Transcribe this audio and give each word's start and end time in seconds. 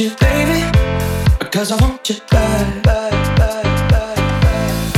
you, 0.00 0.10
baby. 0.16 0.62
Cause 1.50 1.70
I 1.72 1.76
want 1.82 2.08
you 2.08 2.16
bad, 2.30 2.82
bad, 2.82 3.12
bad, 3.36 3.90
bad, 3.90 4.16
bad. 4.16 4.96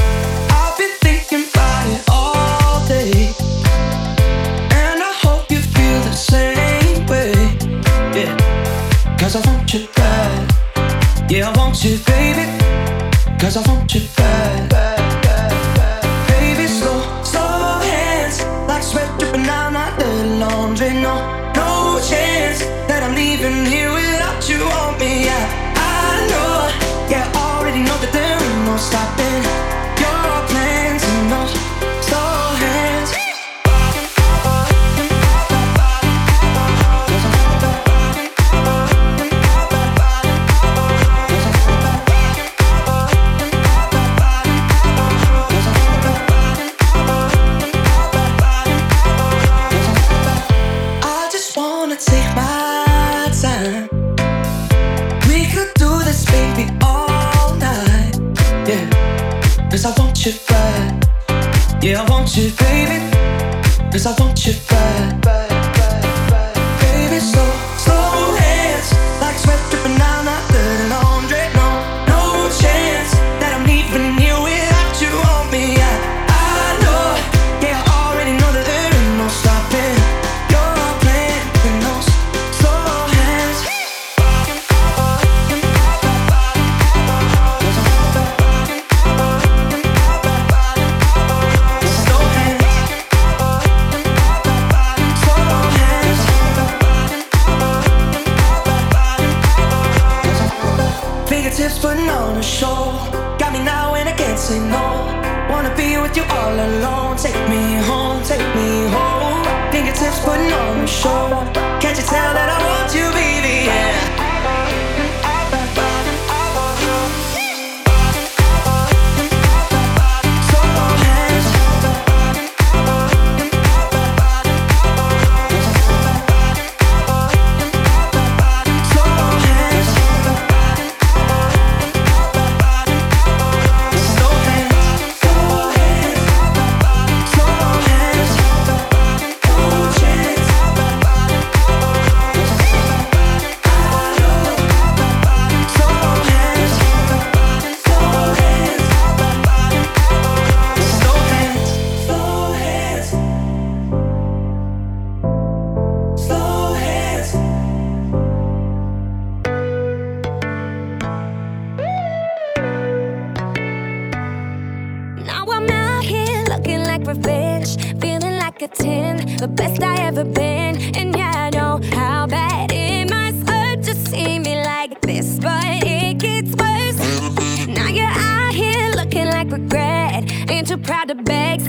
I've 0.51 0.79
been 0.79 0.95
thinking 1.01 1.45
about 1.51 1.87
it 1.91 2.02
all 2.09 2.87
day. 2.87 3.34
And 4.70 5.02
I 5.02 5.12
hope 5.25 5.51
you 5.51 5.59
feel 5.59 5.98
the 6.07 6.15
same 6.15 7.05
way. 7.07 7.33
Yeah. 8.15 8.37
Cause 9.19 9.34
I 9.34 9.41
want 9.51 9.75
you 9.75 9.88
bad. 9.96 11.30
Yeah, 11.30 11.50
I 11.50 11.59
want 11.59 11.82
you, 11.82 11.98
baby. 12.07 12.46
Cause 13.41 13.56
I 13.56 13.62
want 13.69 13.92
you 13.92 14.03
bad, 14.16 14.70
bad, 14.70 15.23
bad, 15.25 15.77
bad. 15.77 16.28
Baby, 16.28 16.69
slow, 16.69 17.00
slow 17.25 17.80
hands. 17.91 18.45
Like 18.69 18.84
sweat 18.84 19.11
dripping 19.19 19.47
down 19.47 19.73
my 19.73 19.91
dirty 19.98 20.28
laundry. 20.39 20.91
No, 20.91 21.14
no 21.56 21.98
chance 22.09 22.61
that 22.87 23.03
I'm 23.03 23.16
leaving 23.16 23.72
know, 26.31 26.71
yeah, 27.09 27.31
already 27.35 27.83
know 27.83 27.97
that 27.99 28.12
there 28.12 28.39
ain't 28.39 28.65
no 28.67 28.77
stopping 28.77 29.81
Cause 63.93 64.07
I 64.07 64.12
want 64.19 64.47
you 64.47 64.55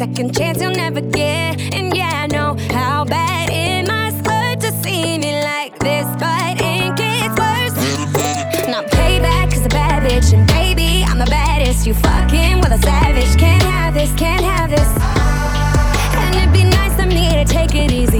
second 0.04 0.36
chance 0.36 0.62
you'll 0.62 0.80
never 0.86 1.00
get. 1.00 1.62
And 1.74 1.96
yeah, 1.96 2.24
I 2.24 2.28
know 2.28 2.58
how 2.72 3.06
bad 3.06 3.50
it 3.50 3.88
must 3.88 4.20
hurt 4.28 4.60
to 4.60 4.72
see 4.84 5.18
me 5.18 5.32
like 5.52 5.80
this, 5.80 6.06
but 6.20 6.56
it 6.60 6.90
gets 7.04 7.36
worse. 7.44 7.78
Now 8.68 8.84
payback 8.98 9.54
is 9.54 9.66
a 9.66 9.70
bad 9.70 10.04
bitch, 10.04 10.34
and 10.34 10.46
baby, 10.48 11.06
I'm 11.08 11.20
the 11.20 11.32
baddest. 11.38 11.88
You 11.88 11.94
fucking 11.94 12.60
with 12.60 12.74
a 12.80 12.82
savage. 12.82 13.34
Can't 13.40 13.64
have 13.64 13.94
this, 13.94 14.12
can't 14.16 14.44
have 14.44 14.70
this. 14.70 14.92
And 16.22 16.36
it'd 16.36 16.54
be 16.54 16.66
nice 16.80 16.96
of 17.00 17.08
me 17.08 17.26
to 17.40 17.46
take 17.46 17.74
it 17.74 17.90
easy 17.92 18.13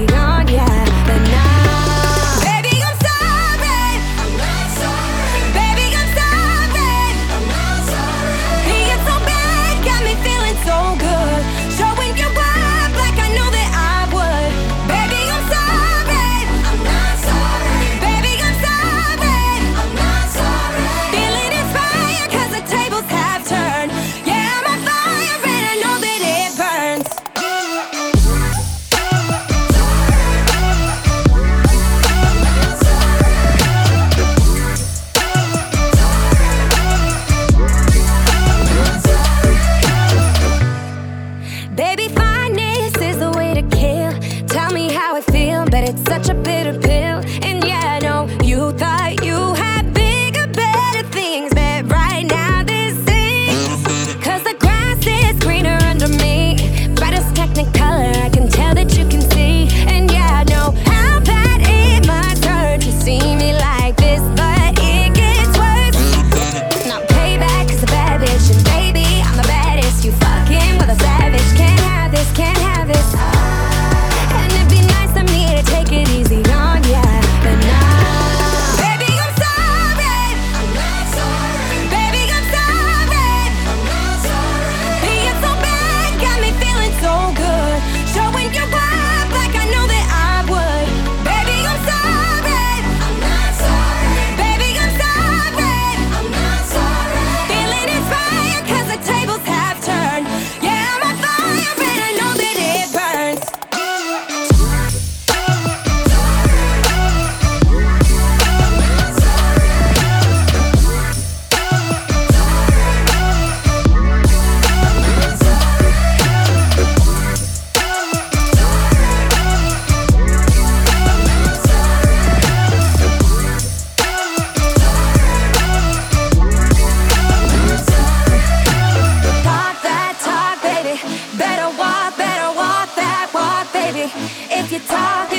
high 134.94 135.33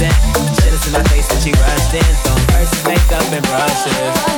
dancing. 0.00 0.54
Shit 0.64 0.72
is 0.72 0.86
in 0.86 0.92
my 0.94 1.02
face 1.04 1.28
and 1.30 1.40
she 1.42 1.52
rushed 1.52 1.94
in. 1.94 2.14
So 2.24 2.32
first 2.52 2.86
makeup 2.86 3.22
and 3.32 3.44
brushes. 3.44 4.29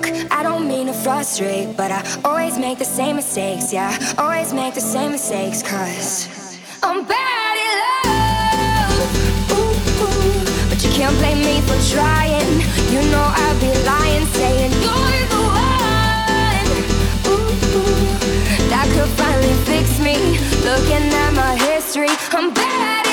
Look, 0.00 0.32
I 0.32 0.42
don't 0.42 0.66
mean 0.66 0.86
to 0.86 0.94
frustrate, 0.94 1.76
but 1.76 1.90
I 1.90 2.00
always 2.24 2.56
make 2.58 2.78
the 2.78 2.86
same 2.86 3.16
mistakes, 3.16 3.70
yeah. 3.70 3.92
Always 4.16 4.54
make 4.54 4.72
the 4.72 4.80
same 4.80 5.10
mistakes, 5.10 5.62
cause 5.62 6.58
I'm 6.82 7.04
bad 7.04 7.54
at 7.68 7.76
love. 8.06 9.52
Ooh, 9.52 10.04
ooh. 10.04 10.70
But 10.70 10.82
you 10.82 10.90
can't 10.90 11.14
blame 11.18 11.40
me 11.40 11.60
for 11.68 11.76
trying. 11.94 12.50
You 12.88 13.02
know 13.12 13.26
I'd 13.44 13.58
be 13.60 13.72
lying, 13.84 14.26
saying 14.38 14.72
you're 14.84 15.24
the 15.34 15.42
one. 15.68 16.68
Ooh, 17.28 17.76
ooh. 17.76 18.68
That 18.72 18.88
could 18.94 19.10
finally 19.20 19.54
fix 19.68 20.00
me. 20.00 20.16
Looking 20.64 21.12
at 21.12 21.32
my 21.34 21.56
history, 21.56 22.08
I'm 22.32 22.54
bad 22.54 23.09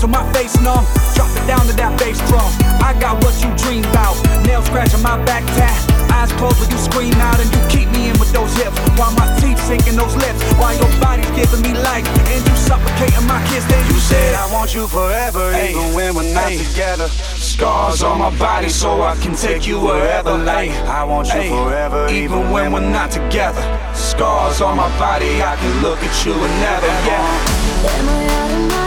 to 0.00 0.06
my 0.06 0.22
face 0.32 0.54
numb. 0.60 0.86
Drop 1.14 1.30
it 1.34 1.44
down 1.46 1.66
to 1.66 1.74
that 1.74 1.98
bass 1.98 2.18
drum. 2.30 2.46
I 2.78 2.94
got 3.00 3.18
what 3.24 3.34
you 3.42 3.50
dream 3.58 3.82
about. 3.90 4.14
Nails 4.46 4.66
scratching 4.66 5.02
my 5.02 5.18
back 5.24 5.42
tat. 5.58 5.74
Eyes 6.14 6.32
closed 6.38 6.60
when 6.60 6.70
you 6.70 6.78
scream 6.78 7.14
out 7.18 7.38
and 7.40 7.50
you 7.50 7.60
keep 7.66 7.90
me 7.90 8.10
in 8.10 8.16
with 8.18 8.30
those 8.32 8.54
hips. 8.54 8.78
While 8.94 9.12
my 9.18 9.26
teeth 9.42 9.58
sinking 9.58 9.96
those 9.96 10.14
lips. 10.14 10.38
While 10.54 10.74
your 10.78 10.90
body's 11.02 11.30
giving 11.34 11.62
me 11.62 11.74
life 11.74 12.06
and 12.06 12.40
you 12.46 12.54
suffocating 12.56 13.26
my 13.26 13.42
kiss. 13.50 13.66
Then 13.66 13.82
you 13.90 13.98
said 13.98 14.34
I 14.34 14.46
want 14.52 14.74
you 14.74 14.86
forever, 14.86 15.50
ay, 15.50 15.74
even 15.74 15.94
when 15.94 16.14
we're 16.14 16.32
not 16.32 16.52
together. 16.52 17.08
Scars 17.08 18.02
on 18.02 18.18
my 18.18 18.30
body 18.38 18.68
so 18.68 19.02
I 19.02 19.16
can 19.16 19.34
take 19.34 19.66
you 19.66 19.80
wherever. 19.80 20.38
Like 20.38 20.70
I 20.86 21.02
want 21.02 21.28
you 21.34 21.42
ay, 21.42 21.48
forever, 21.50 22.06
even 22.08 22.50
when 22.50 22.72
we're 22.72 22.86
not 22.86 23.10
together. 23.10 23.62
Scars 23.94 24.60
on 24.60 24.76
my 24.76 24.88
body, 24.98 25.42
I 25.42 25.56
can 25.56 25.82
look 25.82 25.98
at 25.98 26.14
you 26.24 26.34
and 26.34 26.54
never. 26.62 26.86
Yeah. 26.86 27.58
Am 27.98 28.08
I 28.08 28.26
out 28.26 28.50
of 28.52 28.68
my 28.70 28.77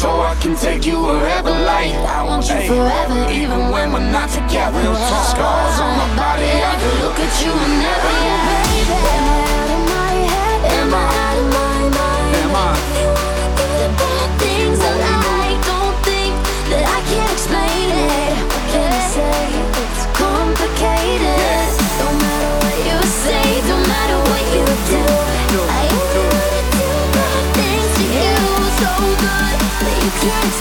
So 0.00 0.08
I 0.08 0.34
can 0.36 0.56
take 0.56 0.86
you 0.86 0.98
wherever, 0.98 1.50
life. 1.50 1.94
I 2.08 2.22
want 2.24 2.48
you 2.48 2.56
forever, 2.66 3.30
even 3.30 3.68
when 3.70 3.92
we're 3.92 4.10
not 4.10 4.30
together. 4.30 4.80
Scars 5.28 5.78
on 5.78 5.92
my 6.00 6.08
body, 6.16 6.48
I 6.48 6.74
can 6.80 6.94
look 7.04 7.18
at 7.20 7.44
you 7.44 7.52
and 7.52 7.74
never, 7.84 8.12
yeah, 8.24 9.76
baby 9.76 9.79
Yes. 30.22 30.59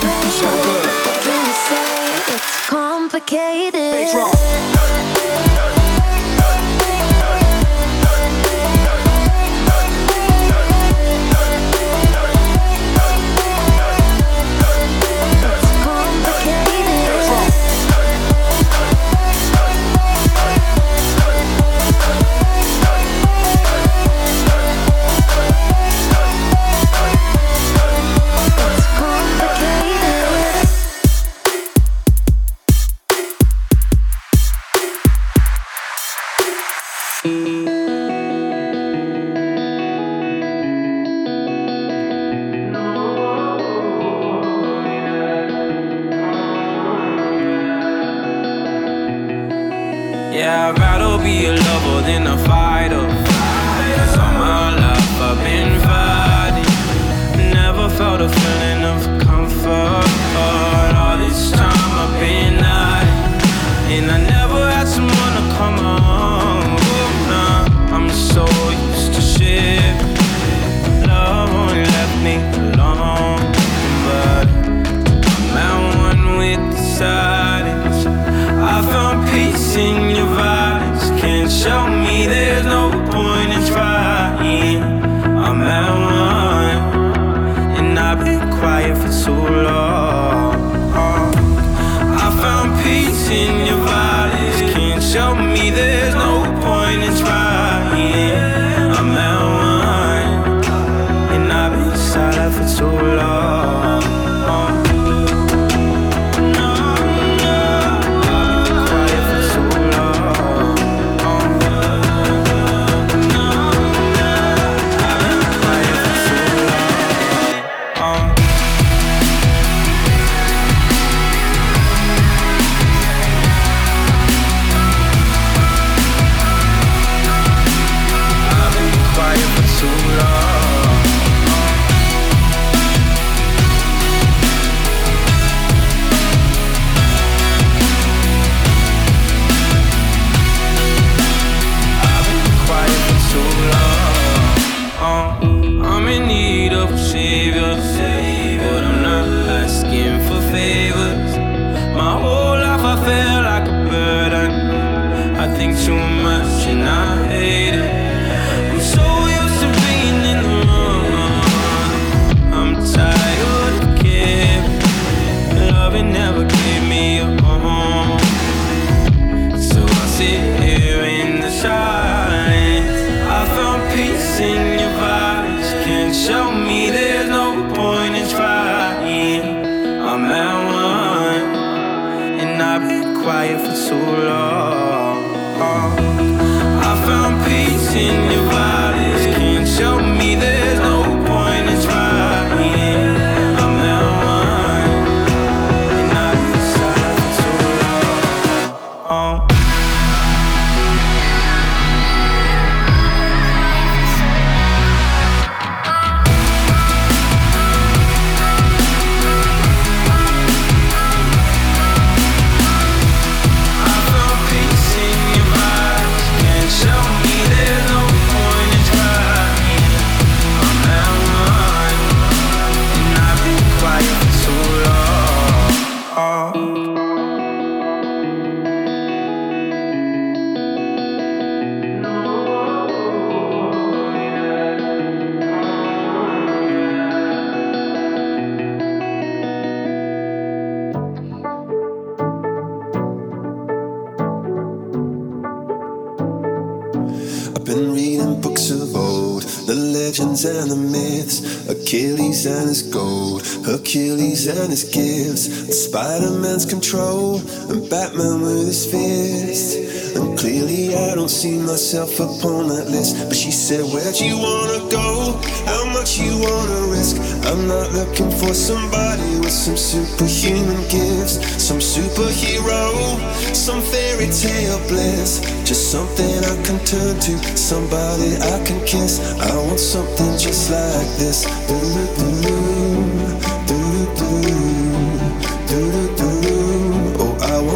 and 254.58 254.72
his 254.72 254.84
gifts, 254.84 255.46
Spider 255.86 256.32
Man's 256.40 256.66
control, 256.66 257.38
and 257.70 257.90
Batman 257.90 258.42
with 258.42 258.68
his 258.68 258.86
fist. 258.86 260.16
And 260.16 260.38
clearly, 260.38 260.96
I 260.96 261.16
don't 261.16 261.30
see 261.30 261.58
myself 261.58 262.20
upon 262.20 262.70
that 262.70 262.88
list. 262.90 263.18
But 263.28 263.36
she 263.36 263.52
said, 263.52 263.82
Where'd 263.86 264.20
you 264.20 264.38
wanna 264.38 264.90
go? 264.90 265.38
How 265.66 265.86
much 265.94 266.18
you 266.18 266.34
wanna 266.38 266.88
risk? 266.90 267.18
I'm 267.46 267.68
not 267.68 267.92
looking 267.92 268.32
for 268.32 268.54
somebody 268.54 269.40
with 269.40 269.52
some 269.52 269.78
superhuman 269.78 270.82
gifts, 270.90 271.38
some 271.62 271.80
superhero, 271.80 273.20
some 273.54 273.82
fairy 273.82 274.30
tale 274.34 274.80
bliss. 274.88 275.42
Just 275.64 275.92
something 275.92 276.26
I 276.26 276.56
can 276.66 276.80
turn 276.86 277.20
to, 277.20 277.34
somebody 277.58 278.36
I 278.38 278.64
can 278.66 278.80
kiss. 278.86 279.20
I 279.40 279.56
want 279.68 279.80
something 279.80 280.38
just 280.38 280.72
like 280.72 281.10
this. 281.22 281.46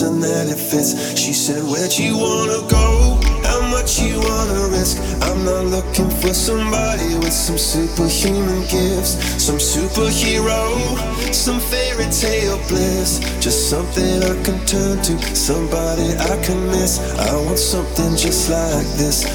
and 0.00 0.22
that 0.22 0.46
it 0.46 0.58
fits. 0.58 1.18
She 1.18 1.32
said, 1.32 1.62
Where'd 1.64 1.96
you 1.98 2.16
wanna 2.16 2.62
go? 2.68 3.18
How 3.42 3.60
much 3.70 3.98
you 3.98 4.20
wanna 4.20 4.68
risk? 4.70 4.98
I'm 5.22 5.44
not 5.44 5.64
looking 5.66 6.10
for 6.20 6.32
somebody 6.34 7.14
with 7.18 7.32
some 7.32 7.58
superhuman 7.58 8.62
gifts, 8.68 9.18
some 9.42 9.56
superhero, 9.58 10.78
some 11.34 11.58
fairy 11.58 12.06
tale 12.10 12.58
bliss. 12.68 13.18
Just 13.40 13.70
something 13.70 14.22
I 14.22 14.34
can 14.44 14.58
turn 14.66 15.02
to, 15.02 15.18
somebody 15.34 16.14
I 16.16 16.36
can 16.44 16.66
miss. 16.68 17.00
I 17.18 17.34
want 17.34 17.58
something 17.58 18.14
just 18.16 18.50
like 18.50 18.86
this. 18.98 19.26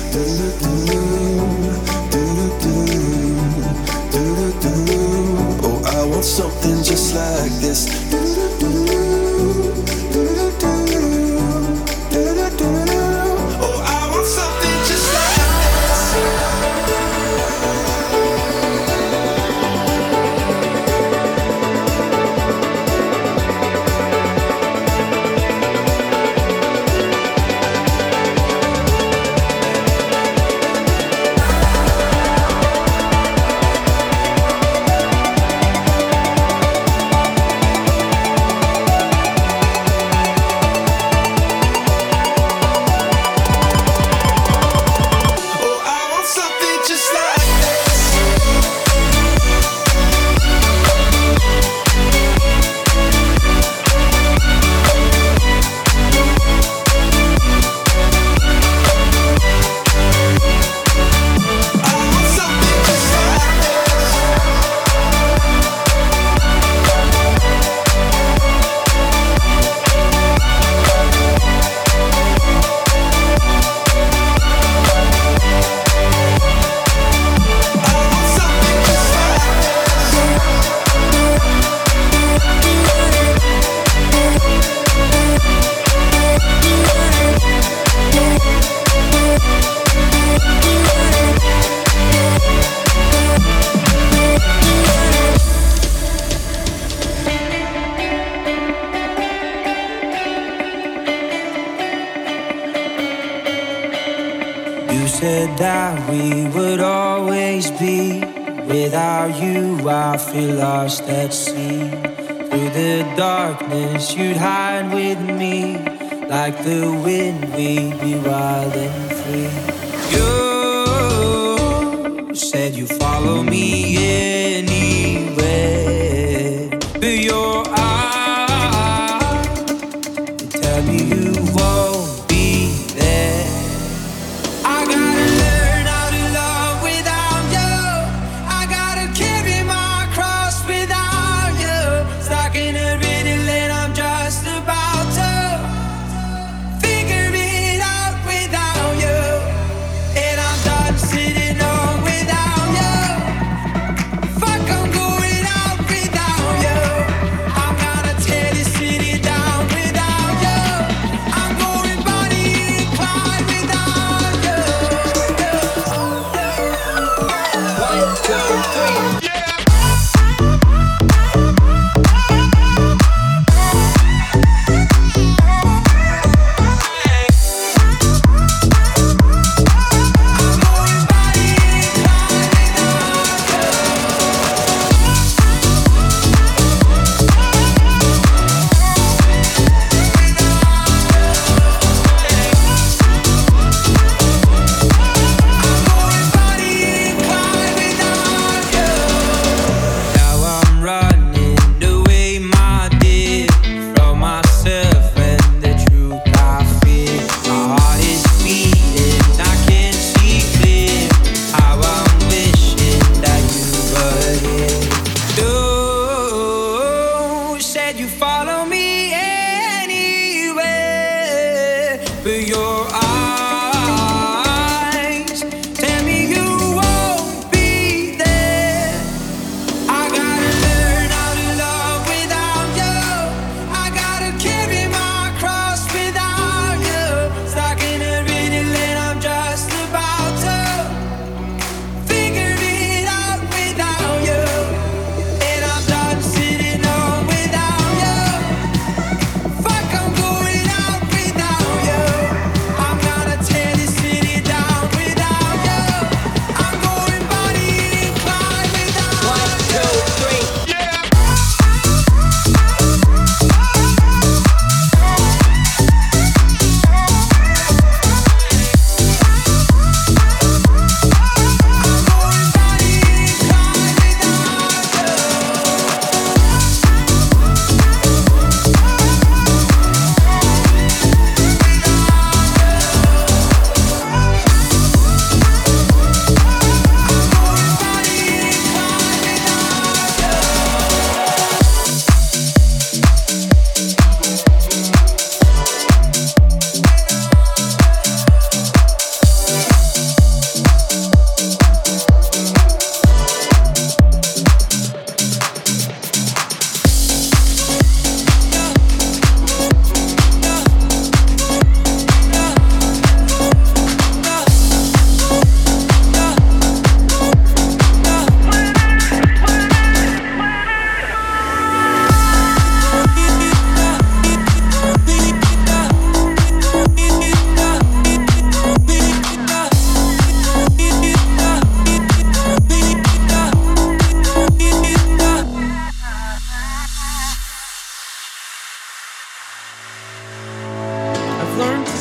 Oh, 5.65 5.81
I 5.85 6.05
want 6.05 6.23
something 6.23 6.83
just 6.83 7.15
like 7.15 7.51
this. 7.59 8.22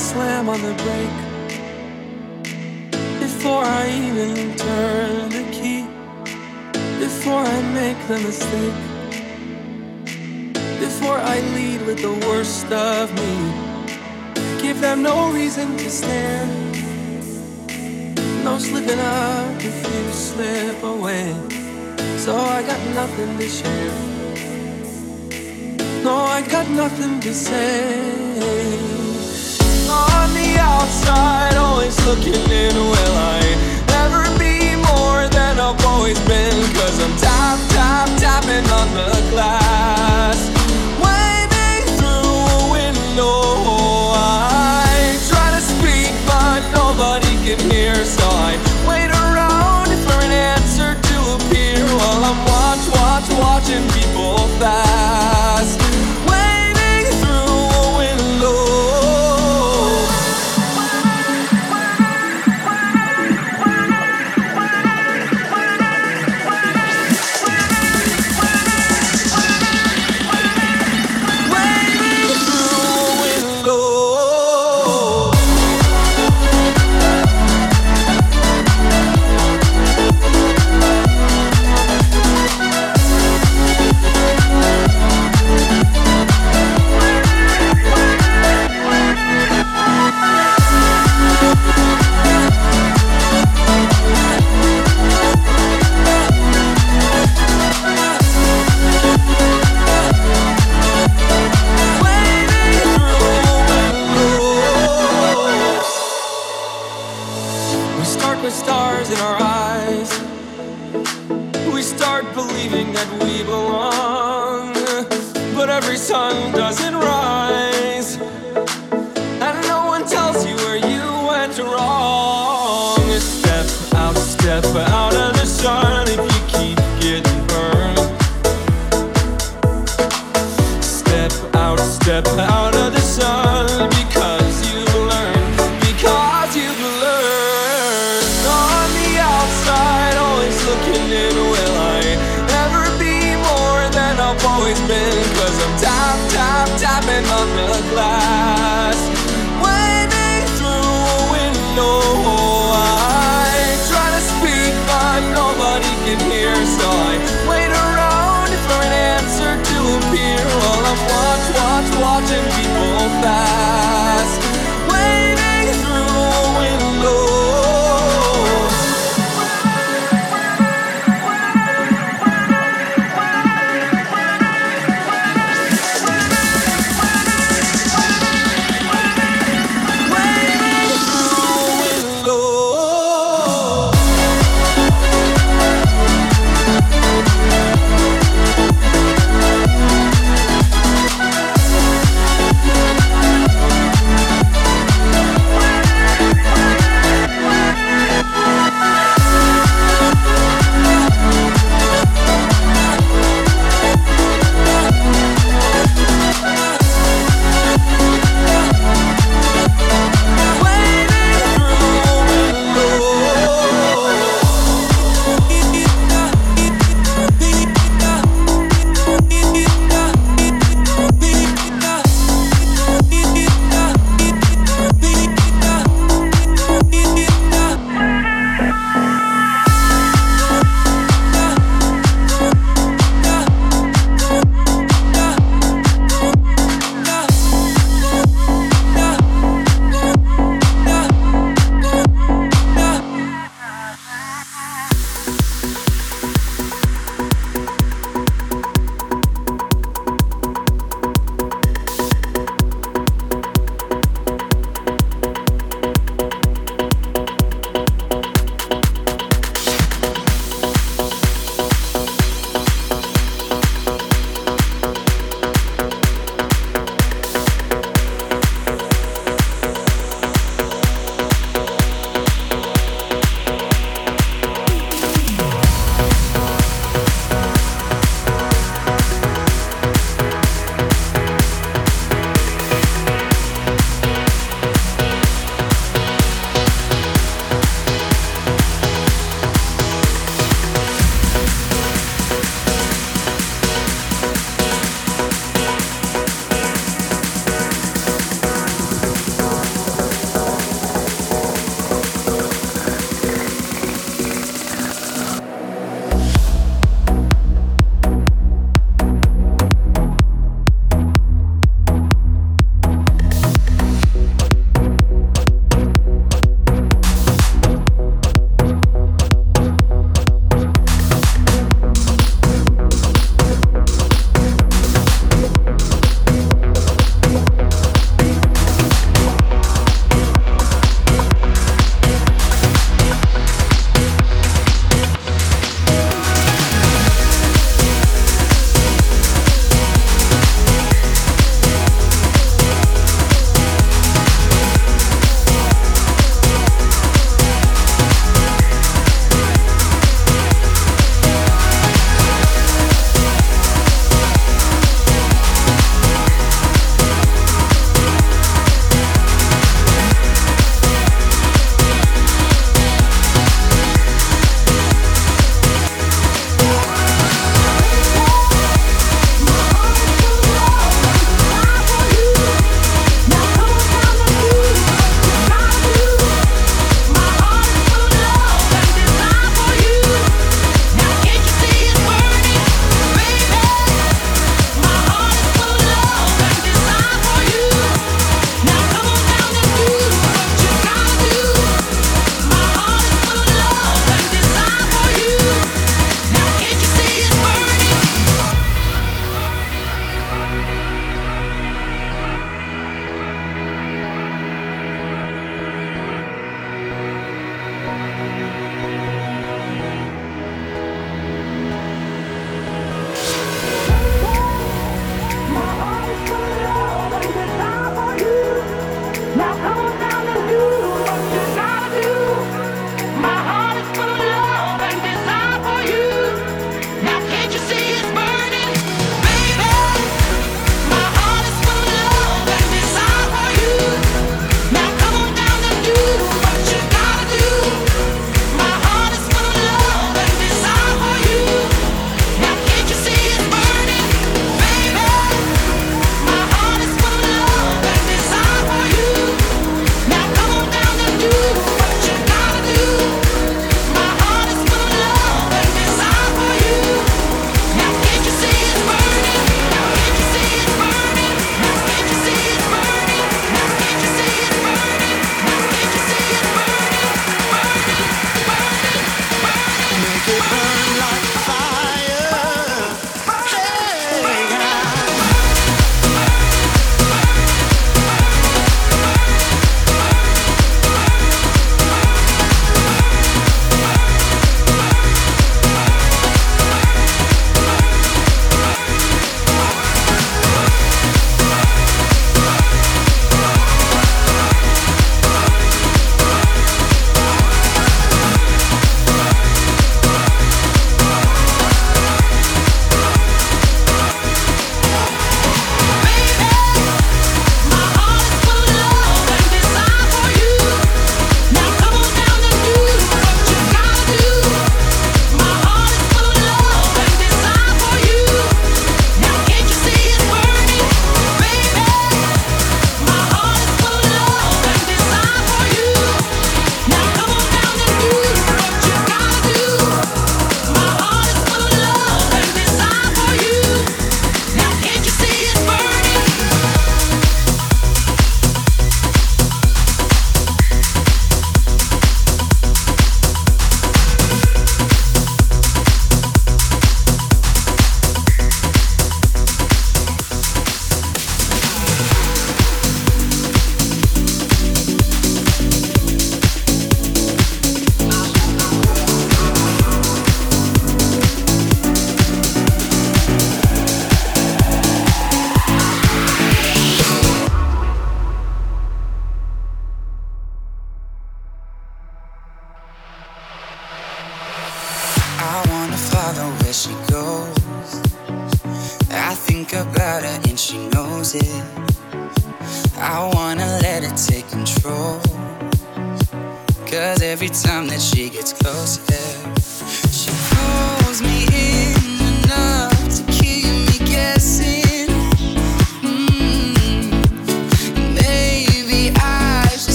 Slam 0.00 0.48
on 0.48 0.60
the 0.62 0.74
brake 0.82 1.20
before 3.20 3.62
I 3.62 3.84
even 4.06 4.56
turn 4.56 5.28
the 5.28 5.44
key, 5.52 5.82
before 6.98 7.42
I 7.56 7.58
make 7.80 7.98
the 8.08 8.18
mistake, 8.28 8.80
before 10.80 11.18
I 11.18 11.40
lead 11.56 11.82
with 11.86 12.00
the 12.00 12.14
worst 12.26 12.72
of 12.72 13.12
me. 13.20 13.32
Give 14.62 14.80
them 14.80 15.02
no 15.02 15.30
reason 15.32 15.76
to 15.76 15.90
stand, 15.90 16.50
no 18.42 18.58
slipping 18.58 18.98
up 18.98 19.56
if 19.70 19.78
you 19.92 20.02
slip 20.12 20.82
away. 20.82 21.34
So 22.16 22.36
I 22.36 22.62
got 22.62 22.80
nothing 23.00 23.36
to 23.38 23.48
share. 23.48 23.94
No, 26.02 26.16
I 26.16 26.40
got 26.48 26.66
nothing 26.70 27.20
to 27.20 27.34
say 27.34 28.99
on 30.16 30.34
the 30.34 30.56
outside, 30.58 31.56
always 31.56 31.96
looking 32.06 32.34
in. 32.50 32.74
Will 32.74 33.16
I 33.36 33.40
ever 34.02 34.24
be 34.38 34.76
more 34.76 35.28
than 35.28 35.60
I've 35.60 35.84
always 35.84 36.18
been? 36.26 36.56
Cause 36.74 36.96
I'm 37.04 37.14
tap, 37.16 37.58
tap, 37.70 38.08
tapping 38.18 38.66
on 38.70 38.88
the 38.94 39.30
glass. 39.30 39.99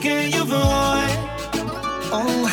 que 0.00 0.30
yo 0.30 0.46
voy. 0.46 1.10
Oh, 2.10 2.46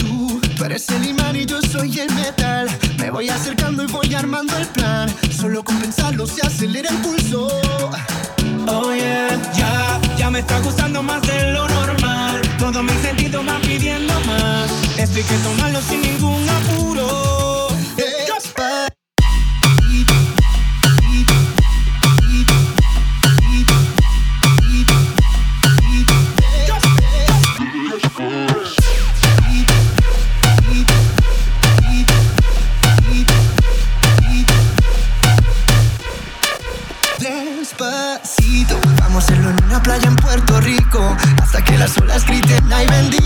tú, 0.00 0.64
eres 0.64 0.88
el 0.90 1.06
imán 1.06 1.36
y 1.36 1.44
yo 1.44 1.60
soy 1.60 2.00
el 2.00 2.12
metal. 2.14 2.68
Me 2.98 3.10
voy 3.10 3.28
acercando 3.28 3.82
y 3.82 3.86
voy 3.86 4.14
armando 4.14 4.56
el 4.56 4.66
plan. 4.68 5.14
Solo 5.30 5.62
con 5.62 5.78
pensarlo 5.78 6.26
se 6.26 6.40
acelera 6.46 6.90
el 6.90 6.96
pulso. 6.98 7.48
Oh 8.66 8.94
yeah, 8.94 9.28
ya, 9.54 10.00
ya 10.16 10.30
me 10.30 10.40
está 10.40 10.58
gustando 10.60 11.02
más 11.02 11.22
de 11.22 11.52
lo 11.52 11.68
normal. 11.68 12.40
Todo 12.58 12.82
mi 12.82 12.92
sentido 13.02 13.44
va 13.44 13.58
pidiendo 13.60 14.14
más. 14.20 14.70
Esto 14.96 15.18
hay 15.18 15.24
que 15.24 15.36
tomarlo 15.38 15.80
sin 15.82 16.00
ningún 16.00 16.48
apuro. 16.48 17.33
Ay 42.84 42.86
bendito. 42.86 43.23